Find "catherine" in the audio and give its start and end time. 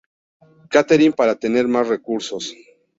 0.71-1.13